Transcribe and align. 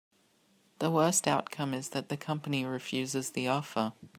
The 0.79 0.89
worst 0.89 1.27
outcome 1.27 1.75
is 1.75 1.89
that 1.89 2.09
the 2.09 2.17
company 2.17 2.65
refuses 2.65 3.29
the 3.29 3.47
offer. 3.49 3.93